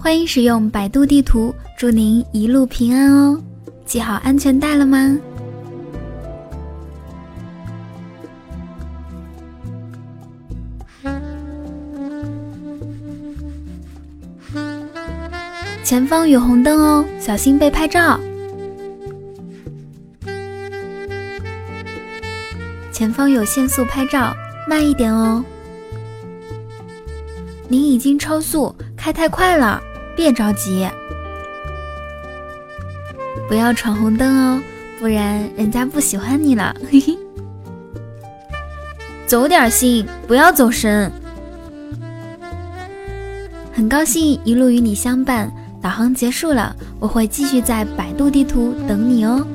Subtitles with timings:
[0.00, 3.38] 欢迎使用百度地图，祝您一路平安哦！
[3.84, 5.18] 系好安全带了吗？
[15.82, 18.20] 前方有红灯哦，小心被拍照。
[22.92, 24.32] 前方有限速拍照，
[24.68, 25.44] 慢一点哦。
[27.68, 29.82] 您已经超速，开太快了，
[30.18, 30.84] 别着急。
[33.48, 34.62] 不要闯红灯哦，
[34.98, 36.74] 不然人家不喜欢你了。
[36.90, 37.16] 嘿嘿。
[39.28, 41.08] 走点心，不要走神。
[43.72, 45.48] 很高兴一路与你相伴。
[45.80, 49.46] 导航结束了，我会继续在百度地图等你哦。